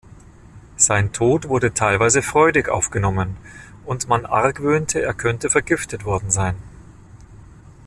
Sein 0.77 1.13
Tod 1.13 1.47
wurde 1.47 1.75
teilweise 1.75 2.23
freudig 2.23 2.69
aufgenommen 2.69 3.37
und 3.85 4.07
man 4.07 4.25
argwöhnte, 4.25 4.99
er 4.99 5.13
könnte 5.13 5.51
vergiftet 5.51 6.05
worden 6.05 6.31
sein. 6.31 6.55